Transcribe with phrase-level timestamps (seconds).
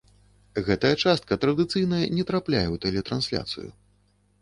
[0.69, 3.69] Гэта частка традыцыйна не трапляе ў тэлетрансляцыю.